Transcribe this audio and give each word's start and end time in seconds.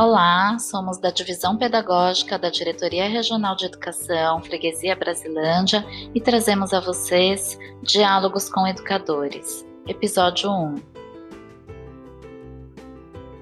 Olá, 0.00 0.56
somos 0.60 0.96
da 0.96 1.10
Divisão 1.10 1.56
Pedagógica 1.56 2.38
da 2.38 2.50
Diretoria 2.50 3.08
Regional 3.08 3.56
de 3.56 3.64
Educação, 3.64 4.40
Freguesia 4.40 4.94
Brasilândia, 4.94 5.84
e 6.14 6.20
trazemos 6.20 6.72
a 6.72 6.78
vocês 6.78 7.58
Diálogos 7.82 8.48
com 8.48 8.64
Educadores, 8.64 9.66
Episódio 9.88 10.52
1. 10.52 10.76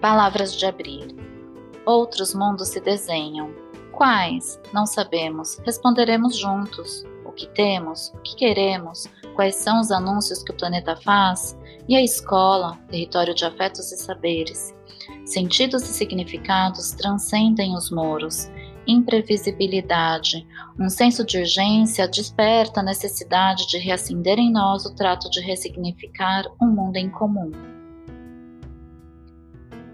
Palavras 0.00 0.56
de 0.56 0.64
abrir. 0.64 1.14
Outros 1.84 2.32
mundos 2.32 2.68
se 2.68 2.80
desenham. 2.80 3.54
Quais? 3.92 4.58
Não 4.72 4.86
sabemos. 4.86 5.58
Responderemos 5.58 6.38
juntos. 6.38 7.04
Que 7.36 7.46
temos? 7.48 8.08
O 8.14 8.18
que 8.22 8.34
queremos? 8.34 9.06
Quais 9.34 9.56
são 9.56 9.80
os 9.80 9.90
anúncios 9.90 10.42
que 10.42 10.52
o 10.52 10.56
planeta 10.56 10.96
faz? 10.96 11.56
E 11.86 11.94
a 11.94 12.02
escola, 12.02 12.78
território 12.88 13.34
de 13.34 13.44
afetos 13.44 13.92
e 13.92 13.96
saberes? 13.98 14.74
Sentidos 15.26 15.82
e 15.82 15.92
significados 15.92 16.92
transcendem 16.92 17.74
os 17.74 17.90
muros. 17.90 18.50
Imprevisibilidade, 18.86 20.46
um 20.80 20.88
senso 20.88 21.26
de 21.26 21.38
urgência 21.38 22.08
desperta 22.08 22.80
a 22.80 22.84
necessidade 22.84 23.66
de 23.68 23.78
reacender 23.78 24.38
em 24.38 24.50
nós 24.50 24.86
o 24.86 24.94
trato 24.94 25.28
de 25.28 25.40
ressignificar 25.40 26.44
um 26.62 26.68
mundo 26.68 26.96
em 26.96 27.10
comum. 27.10 27.50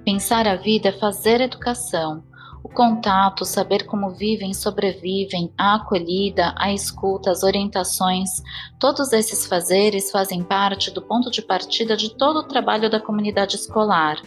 Pensar 0.05 0.47
a 0.47 0.57
vida 0.57 0.91
é 0.91 0.93
fazer 0.93 1.41
educação, 1.41 2.23
o 2.63 2.69
contato, 2.69 3.45
saber 3.45 3.87
como 3.87 4.11
vivem, 4.11 4.55
sobrevivem, 4.55 5.53
a 5.59 5.77
acolhida, 5.77 6.55
a 6.57 6.73
escuta, 6.73 7.31
as 7.31 7.43
orientações, 7.43 8.31
todos 8.79 9.13
esses 9.13 9.47
fazeres 9.47 10.11
fazem 10.11 10.43
parte 10.43 10.91
do 10.91 11.03
ponto 11.03 11.31
de 11.31 11.43
partida 11.43 11.97
de 11.97 12.17
todo 12.17 12.39
o 12.39 12.49
trabalho 12.49 12.89
da 12.89 13.01
comunidade 13.01 13.57
escolar. 13.57 14.23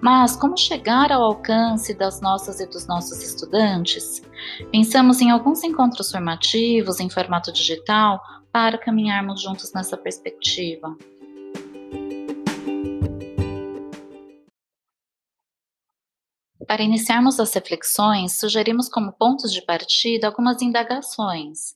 Mas 0.00 0.36
como 0.36 0.56
chegar 0.56 1.10
ao 1.10 1.22
alcance 1.22 1.92
das 1.92 2.20
nossas 2.20 2.60
e 2.60 2.66
dos 2.66 2.86
nossos 2.86 3.20
estudantes? 3.22 4.22
Pensamos 4.70 5.20
em 5.20 5.30
alguns 5.30 5.64
encontros 5.64 6.10
formativos 6.10 7.00
em 7.00 7.10
formato 7.10 7.52
digital 7.52 8.22
para 8.52 8.78
caminharmos 8.78 9.42
juntos 9.42 9.72
nessa 9.72 9.96
perspectiva. 9.96 10.96
Para 16.68 16.82
iniciarmos 16.82 17.40
as 17.40 17.50
reflexões, 17.54 18.38
sugerimos 18.38 18.90
como 18.90 19.10
pontos 19.10 19.50
de 19.54 19.62
partida 19.62 20.26
algumas 20.26 20.60
indagações. 20.60 21.74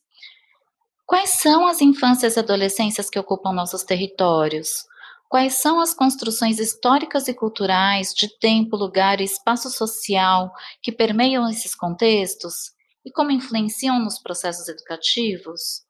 Quais 1.07 1.31
são 1.31 1.67
as 1.67 1.81
infâncias 1.81 2.37
e 2.37 2.39
adolescências 2.39 3.09
que 3.09 3.19
ocupam 3.19 3.55
nossos 3.55 3.83
territórios? 3.85 4.85
Quais 5.31 5.55
são 5.55 5.81
as 5.81 5.95
construções 5.95 6.59
históricas 6.59 7.27
e 7.27 7.33
culturais 7.33 8.13
de 8.13 8.29
tempo, 8.39 8.77
lugar 8.77 9.23
e 9.23 9.25
espaço 9.25 9.70
social 9.70 10.53
que 10.83 10.93
permeiam 10.93 11.48
esses 11.48 11.75
contextos 11.75 12.73
e 13.03 13.11
como 13.11 13.31
influenciam 13.31 13.98
nos 13.98 14.19
processos 14.19 14.69
educativos? 14.69 15.87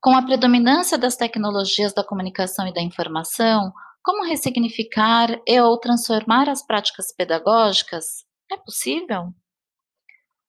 Com 0.00 0.16
a 0.16 0.22
predominância 0.22 0.96
das 0.96 1.16
tecnologias 1.16 1.92
da 1.92 2.02
comunicação 2.02 2.66
e 2.66 2.72
da 2.72 2.80
informação, 2.80 3.74
como 4.02 4.24
ressignificar 4.24 5.40
e 5.46 5.60
ou 5.60 5.78
transformar 5.78 6.48
as 6.48 6.62
práticas 6.62 7.12
pedagógicas? 7.12 8.24
É 8.50 8.56
possível? 8.56 9.32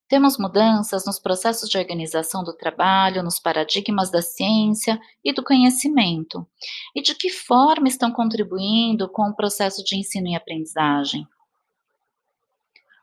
Temos 0.08 0.38
mudanças 0.38 1.06
nos 1.06 1.20
processos 1.20 1.70
de 1.70 1.78
organização 1.78 2.44
do 2.44 2.54
trabalho, 2.54 3.24
nos 3.24 3.40
paradigmas 3.40 4.12
da 4.12 4.22
ciência 4.22 5.00
e 5.24 5.32
do 5.32 5.42
conhecimento. 5.42 6.46
E 6.94 7.02
de 7.02 7.16
que 7.16 7.30
forma 7.30 7.88
estão 7.88 8.12
contribuindo 8.12 9.08
com 9.08 9.30
o 9.30 9.36
processo 9.36 9.82
de 9.86 9.96
ensino 9.96 10.28
e 10.28 10.36
aprendizagem? 10.36 11.26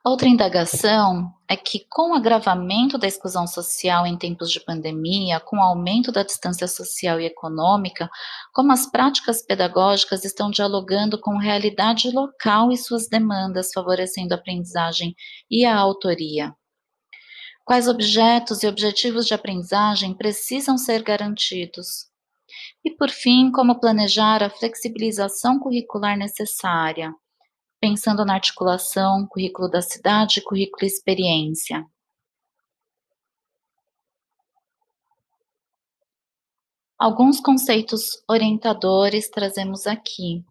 Outra 0.04 0.28
indagação 0.28 1.32
é 1.50 1.56
que, 1.56 1.86
com 1.88 2.12
o 2.12 2.14
agravamento 2.14 2.98
da 2.98 3.06
exclusão 3.06 3.46
social 3.46 4.06
em 4.06 4.18
tempos 4.18 4.50
de 4.50 4.60
pandemia, 4.60 5.40
com 5.40 5.56
o 5.56 5.62
aumento 5.62 6.12
da 6.12 6.22
distância 6.22 6.68
social 6.68 7.18
e 7.18 7.24
econômica, 7.24 8.10
como 8.52 8.70
as 8.70 8.90
práticas 8.90 9.42
pedagógicas 9.42 10.24
estão 10.24 10.50
dialogando 10.50 11.18
com 11.18 11.38
realidade 11.38 12.10
local 12.10 12.70
e 12.70 12.76
suas 12.76 13.08
demandas, 13.08 13.70
favorecendo 13.72 14.34
a 14.34 14.36
aprendizagem 14.36 15.14
e 15.50 15.64
a 15.64 15.74
autoria. 15.74 16.54
Quais 17.64 17.88
objetos 17.88 18.62
e 18.62 18.66
objetivos 18.66 19.26
de 19.26 19.34
aprendizagem 19.34 20.14
precisam 20.14 20.76
ser 20.76 21.02
garantidos? 21.02 22.08
E, 22.84 22.90
por 22.90 23.10
fim, 23.10 23.50
como 23.50 23.80
planejar 23.80 24.42
a 24.42 24.50
flexibilização 24.50 25.58
curricular 25.58 26.16
necessária? 26.16 27.12
Pensando 27.80 28.24
na 28.24 28.34
articulação 28.34 29.26
currículo 29.26 29.68
da 29.68 29.80
cidade, 29.82 30.42
currículo 30.42 30.84
experiência. 30.84 31.84
Alguns 36.98 37.40
conceitos 37.40 38.22
orientadores 38.28 39.30
trazemos 39.30 39.86
aqui. 39.86 40.44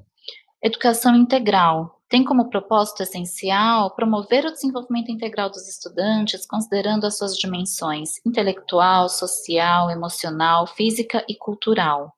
Educação 0.62 1.14
integral 1.16 2.02
tem 2.10 2.24
como 2.24 2.50
propósito 2.50 3.04
essencial 3.04 3.94
promover 3.94 4.46
o 4.46 4.52
desenvolvimento 4.52 5.12
integral 5.12 5.50
dos 5.50 5.68
estudantes, 5.68 6.46
considerando 6.46 7.06
as 7.06 7.18
suas 7.18 7.38
dimensões 7.38 8.26
intelectual, 8.26 9.10
social, 9.10 9.92
emocional, 9.92 10.66
física 10.68 11.26
e 11.28 11.36
cultural. 11.36 12.17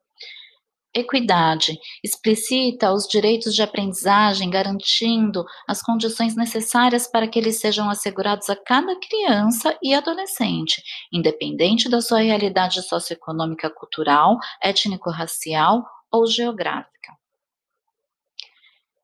Equidade 0.94 1.78
explicita 2.04 2.92
os 2.92 3.08
direitos 3.08 3.54
de 3.54 3.62
aprendizagem, 3.62 4.50
garantindo 4.50 5.46
as 5.68 5.84
condições 5.84 6.36
necessárias 6.36 7.06
para 7.06 7.28
que 7.28 7.38
eles 7.38 7.60
sejam 7.60 7.88
assegurados 7.92 8.50
a 8.50 8.56
cada 8.56 9.00
criança 9.00 9.78
e 9.84 9.94
adolescente, 9.94 10.82
independente 11.14 11.88
da 11.88 12.02
sua 12.02 12.22
realidade 12.22 12.82
socioeconômica, 12.82 13.70
cultural, 13.70 14.40
étnico-racial 14.64 15.86
ou 16.12 16.26
geográfica. 16.26 17.14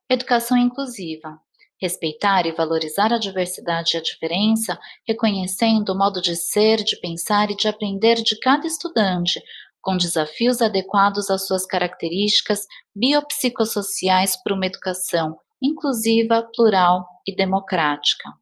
Educação 0.09 0.57
inclusiva 0.57 1.40
respeitar 1.81 2.46
e 2.46 2.52
valorizar 2.52 3.13
a 3.13 3.17
diversidade 3.17 3.96
e 3.96 3.97
a 3.97 4.02
diferença, 4.02 4.79
reconhecendo 5.07 5.90
o 5.90 5.97
modo 5.97 6.22
de 6.22 6.35
ser, 6.35 6.78
de 6.84 7.00
pensar 7.00 7.52
e 7.52 7.56
de 7.56 7.67
aprender 7.67 8.16
de 8.16 8.40
cada 8.40 8.66
estudante, 8.66 9.41
com 9.85 9.96
desafios 9.96 10.63
adequados 10.63 11.29
às 11.29 11.46
suas 11.46 11.63
características 11.63 12.66
biopsicossociais 12.96 14.35
para 14.41 14.56
uma 14.56 14.66
educação 14.66 15.38
inclusiva, 15.62 16.50
plural 16.56 17.07
e 17.25 17.35
democrática. 17.35 18.34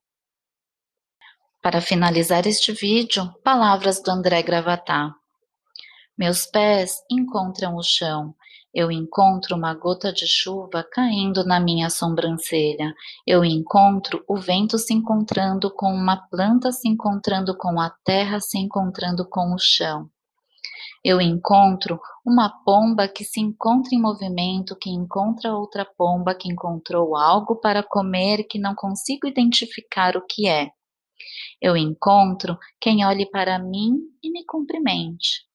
Para 1.61 1.81
finalizar 1.81 2.47
este 2.47 2.71
vídeo, 2.71 3.29
palavras 3.43 4.01
do 4.01 4.09
André 4.09 4.41
Gravatá. 4.41 5.13
Meus 6.17 6.45
pés 6.45 7.03
encontram 7.11 7.75
o 7.75 7.83
chão. 7.83 8.33
Eu 8.73 8.89
encontro 8.89 9.55
uma 9.55 9.73
gota 9.73 10.13
de 10.13 10.25
chuva 10.25 10.83
caindo 10.91 11.45
na 11.45 11.59
minha 11.59 11.89
sobrancelha. 11.89 12.93
Eu 13.27 13.43
encontro 13.43 14.23
o 14.27 14.37
vento 14.37 14.77
se 14.77 14.93
encontrando 14.93 15.69
com 15.73 15.93
uma 15.93 16.17
planta, 16.29 16.71
se 16.71 16.87
encontrando 16.87 17.55
com 17.57 17.79
a 17.79 17.89
terra, 18.03 18.39
se 18.39 18.57
encontrando 18.57 19.27
com 19.27 19.53
o 19.53 19.59
chão. 19.59 20.09
Eu 21.03 21.19
encontro 21.19 21.99
uma 22.25 22.49
pomba 22.63 23.09
que 23.09 23.25
se 23.25 23.41
encontra 23.41 23.93
em 23.93 24.01
movimento, 24.01 24.73
que 24.79 24.89
encontra 24.89 25.53
outra 25.53 25.83
pomba 25.83 26.33
que 26.33 26.49
encontrou 26.49 27.17
algo 27.17 27.57
para 27.57 27.83
comer 27.83 28.45
que 28.45 28.57
não 28.57 28.73
consigo 28.73 29.27
identificar 29.27 30.15
o 30.15 30.25
que 30.25 30.47
é. 30.47 30.69
Eu 31.61 31.75
encontro 31.75 32.57
quem 32.79 33.05
olhe 33.05 33.25
para 33.29 33.59
mim 33.59 33.97
e 34.23 34.31
me 34.31 34.45
cumprimente. 34.45 35.45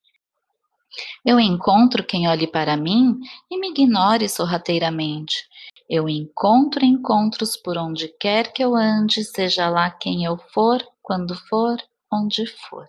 Eu 1.24 1.40
encontro 1.40 2.04
quem 2.04 2.28
olhe 2.28 2.46
para 2.46 2.76
mim 2.76 3.18
e 3.50 3.58
me 3.58 3.70
ignore 3.70 4.28
sorrateiramente. 4.28 5.46
Eu 5.88 6.10
encontro 6.10 6.84
encontros 6.84 7.56
por 7.56 7.78
onde 7.78 8.08
quer 8.20 8.52
que 8.52 8.62
eu 8.62 8.76
ande, 8.76 9.24
seja 9.24 9.70
lá 9.70 9.90
quem 9.90 10.24
eu 10.24 10.36
for, 10.52 10.86
quando 11.02 11.34
for, 11.34 11.78
onde 12.12 12.46
for. 12.46 12.86